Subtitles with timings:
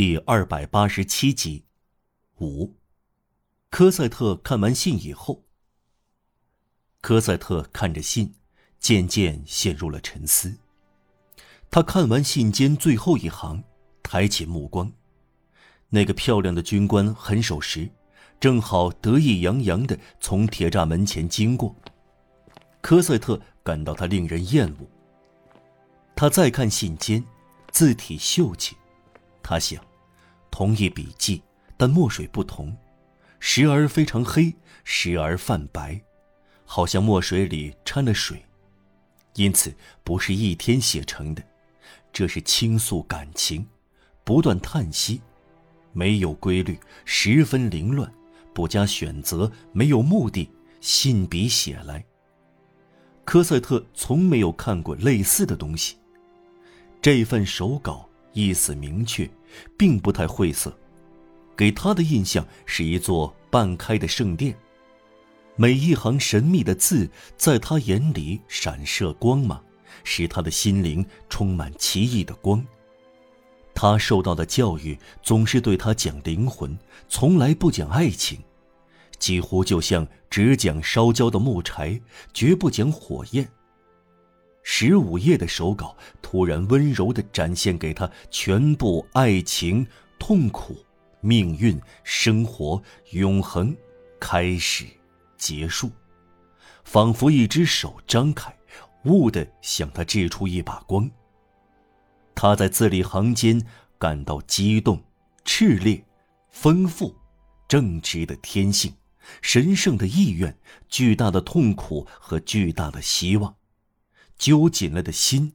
[0.00, 1.66] 第二百八十七集，
[2.38, 2.74] 五。
[3.68, 5.44] 科赛特看完信以后，
[7.02, 8.34] 科赛特看着信，
[8.78, 10.56] 渐渐陷入了沉思。
[11.70, 13.62] 他看完信笺最后一行，
[14.02, 14.90] 抬起目光，
[15.90, 17.86] 那个漂亮的军官很守时，
[18.40, 21.76] 正好得意洋洋的从铁栅门前经过。
[22.80, 24.88] 科赛特感到他令人厌恶。
[26.16, 27.22] 他再看信笺，
[27.70, 28.74] 字体秀气。
[29.42, 29.82] 他想，
[30.50, 31.42] 同一笔记，
[31.76, 32.76] 但墨水不同，
[33.38, 36.00] 时而非常黑，时而泛白，
[36.64, 38.44] 好像墨水里掺了水，
[39.34, 39.72] 因此
[40.04, 41.42] 不是一天写成的。
[42.12, 43.64] 这是倾诉感情，
[44.24, 45.20] 不断叹息，
[45.92, 48.12] 没有规律，十分凌乱，
[48.52, 52.04] 不加选择，没有目的，信笔写来。
[53.24, 55.96] 科赛特从没有看过类似的东西，
[57.00, 58.09] 这份手稿。
[58.32, 59.28] 意思明确，
[59.76, 60.76] 并不太晦涩，
[61.56, 64.56] 给他的印象是一座半开的圣殿。
[65.56, 69.62] 每一行神秘的字在他眼里闪射光芒，
[70.04, 72.64] 使他的心灵充满奇异的光。
[73.74, 78.38] 他受到的教育总是对他讲灵魂，从来不讲爱情，
[79.18, 82.00] 几乎就像只讲烧焦的木柴，
[82.32, 83.48] 绝不讲火焰。
[84.62, 89.86] 十五页的手稿突然温柔地展现给他全部爱情、
[90.18, 90.76] 痛苦、
[91.20, 92.80] 命运、生活、
[93.12, 93.74] 永恒、
[94.18, 94.84] 开始、
[95.36, 95.90] 结束，
[96.84, 98.54] 仿佛一只手张开，
[99.04, 101.10] 兀地向他掷出一把光。
[102.34, 103.60] 他在字里行间
[103.98, 105.02] 感到激动、
[105.44, 106.02] 炽烈、
[106.50, 107.14] 丰富、
[107.66, 108.94] 正直的天性、
[109.42, 110.56] 神圣的意愿、
[110.88, 113.54] 巨大的痛苦和巨大的希望。
[114.40, 115.52] 揪紧了的心，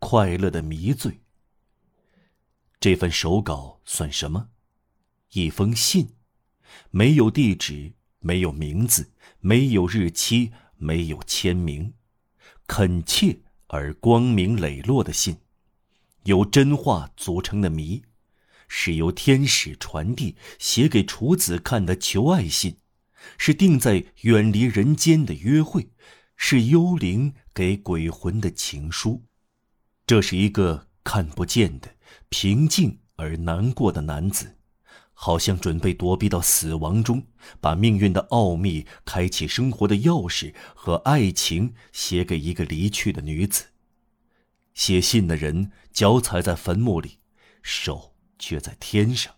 [0.00, 1.20] 快乐的迷醉。
[2.80, 4.48] 这份手稿算什么？
[5.34, 6.16] 一封信，
[6.90, 11.94] 没有地址，没有名字，没有日期，没有签名，
[12.66, 15.38] 恳切而光明磊落的信，
[16.24, 18.02] 由真话组成的谜，
[18.66, 22.80] 是由天使传递写给处子看的求爱信，
[23.38, 25.92] 是定在远离人间的约会。
[26.40, 29.24] 是幽灵给鬼魂的情书，
[30.06, 31.96] 这是一个看不见的、
[32.28, 34.56] 平静而难过的男子，
[35.12, 37.26] 好像准备躲避到死亡中，
[37.60, 43.66] 把命运的奥秘、开启生活的钥匙和爱情写给一个离去的女子。
[44.74, 47.18] 写信的人脚踩在坟墓里，
[47.62, 49.34] 手却在天上。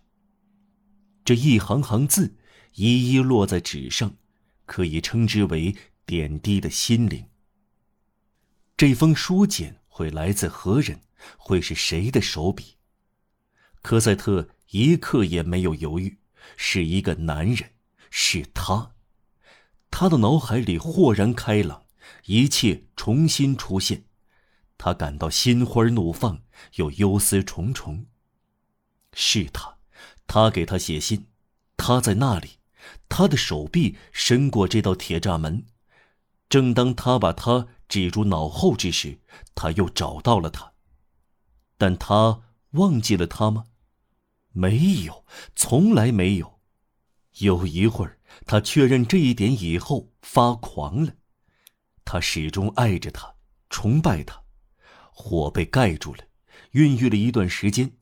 [1.25, 2.37] 这一行行字，
[2.75, 4.13] 一一落在纸上，
[4.67, 5.75] 可以称之为。
[6.11, 7.25] 点滴的心灵。
[8.75, 10.99] 这封书简会来自何人？
[11.37, 12.75] 会是谁的手笔？
[13.81, 16.17] 科赛特一刻也没有犹豫，
[16.57, 17.71] 是一个男人，
[18.09, 18.91] 是他。
[19.89, 21.85] 他的脑海里豁然开朗，
[22.25, 24.03] 一切重新出现。
[24.77, 26.41] 他感到心花怒放，
[26.75, 28.07] 又忧思重重。
[29.13, 29.77] 是他，
[30.27, 31.27] 他给他写信，
[31.77, 32.57] 他在那里，
[33.07, 35.67] 他的手臂伸过这道铁栅门。
[36.51, 39.21] 正当他把他指住脑后之时，
[39.55, 40.73] 他又找到了他。
[41.77, 42.41] 但他
[42.71, 43.67] 忘记了他吗？
[44.51, 45.25] 没有，
[45.55, 46.59] 从来没有。
[47.37, 51.13] 有一会儿，他确认这一点以后发狂了。
[52.03, 53.33] 他始终爱着他，
[53.69, 54.43] 崇拜他。
[55.13, 56.25] 火被盖住了，
[56.71, 57.93] 孕育了一段时间。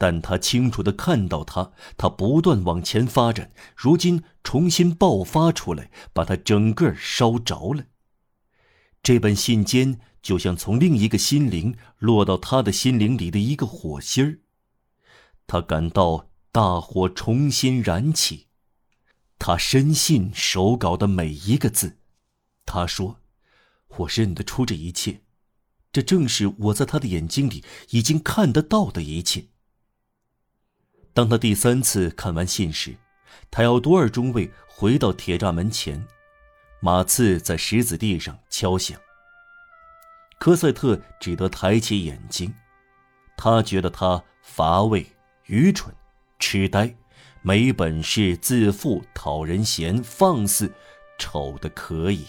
[0.00, 7.86] 但他清楚的看到他，他不断往前发展，如今重新爆发出来，把他整个烧着了。
[9.02, 14.38] 这本信笺就像从另一个心灵落到他的心灵里的一个火星儿，
[15.48, 18.46] 他感到大火重新燃起，
[19.36, 21.98] 他深信手稿的每一个字。
[22.64, 23.20] 他说
[23.98, 25.22] ：“我认得出这一切，
[25.90, 29.48] 这正是我在他的眼睛里已经看得到的一切。”
[31.18, 32.94] 当他第三次看完信时，
[33.50, 36.06] 泰奥多尔中尉回到铁栅门前，
[36.78, 38.96] 马刺在石子地上敲响。
[40.38, 42.54] 科赛特只得抬起眼睛，
[43.36, 45.04] 他觉得他乏味、
[45.46, 45.92] 愚蠢、
[46.38, 46.94] 痴呆、
[47.42, 50.72] 没本事、自负、讨人嫌、放肆、
[51.18, 52.28] 丑的可以。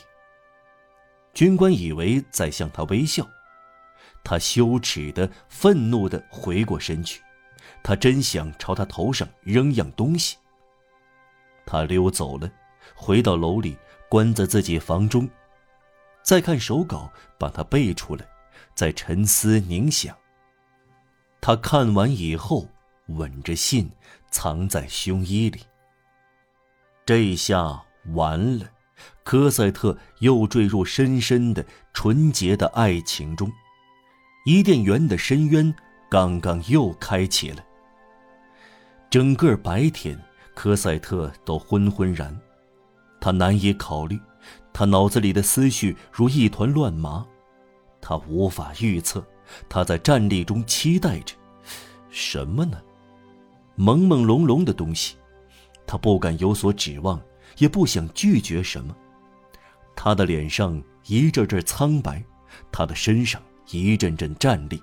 [1.35, 3.29] 军官以为在向他微笑，
[4.23, 7.21] 他羞耻的、愤怒的回过身去。
[7.83, 10.37] 他真想朝他头上扔样东西。
[11.65, 12.49] 他溜走了，
[12.95, 13.77] 回到楼里，
[14.09, 15.29] 关在自己房中，
[16.23, 18.25] 再看手稿，把它背出来，
[18.73, 20.15] 再沉思凝想。
[21.39, 22.67] 他看完以后，
[23.07, 23.91] 吻着信，
[24.29, 25.61] 藏在胸衣里。
[27.05, 27.83] 这下
[28.13, 28.69] 完了，
[29.23, 33.51] 科赛特又坠入深深的、纯洁的爱情中，
[34.45, 35.73] 伊甸园的深渊
[36.09, 37.63] 刚刚又开启了。
[39.09, 40.15] 整个白天，
[40.53, 42.39] 科赛特都昏昏然，
[43.19, 44.19] 他难以考虑，
[44.71, 47.25] 他脑子里的思绪如一团乱麻，
[47.99, 49.25] 他无法预测，
[49.67, 51.33] 他在战栗中期待着
[52.11, 52.79] 什么呢？
[53.75, 55.15] 朦朦胧胧的东西，
[55.87, 57.19] 他不敢有所指望，
[57.57, 58.95] 也不想拒绝什么。
[59.95, 62.23] 他的脸上一阵阵苍白，
[62.71, 63.41] 他的身上
[63.71, 64.79] 一阵阵战栗，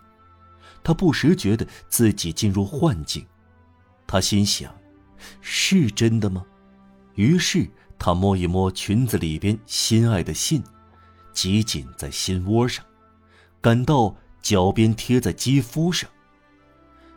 [0.82, 3.25] 他不时觉得自己进入幻境。
[4.17, 4.75] 他心想
[5.43, 6.43] ：“是真的吗？”
[7.17, 7.69] 于是
[7.99, 10.65] 他摸一摸裙子里边心爱的信，
[11.35, 12.83] 挤紧在心窝上，
[13.61, 16.09] 感到脚边贴在肌肤上。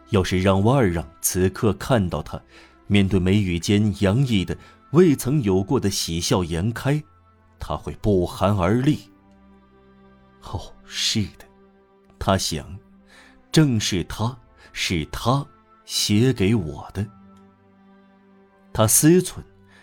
[0.09, 2.37] 要是让万让此刻看到他，
[2.87, 4.57] 面对眉宇间洋溢的
[4.91, 7.01] 未曾有过的喜笑颜开，
[7.61, 9.09] 他会不寒而栗。
[10.41, 11.45] 哦，是的，
[12.19, 12.77] 他想，
[13.53, 14.37] 正是他，
[14.73, 15.47] 是他。
[15.89, 17.03] 写给我的，
[18.71, 19.37] 他思忖，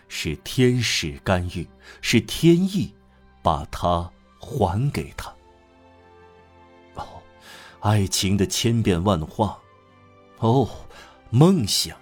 [0.07, 1.69] 是天使干预，
[2.01, 2.95] 是天意，
[3.43, 4.09] 把他
[4.39, 5.35] 还给他。
[6.95, 7.03] 哦，
[7.81, 9.59] 爱情的千变万化，
[10.39, 10.71] 哦，
[11.31, 11.99] 梦想，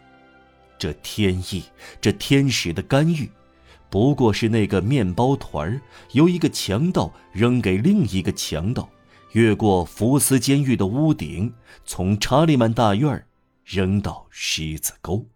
[0.78, 1.64] 这天意，
[1.98, 3.30] 这天使的干预，
[3.88, 5.80] 不过是那个面包团儿
[6.12, 8.86] 由一个强盗扔给另一个强盗，
[9.32, 11.54] 越过福斯监狱的屋顶，
[11.86, 13.26] 从查理曼大院儿。
[13.64, 15.26] 扔到狮子沟。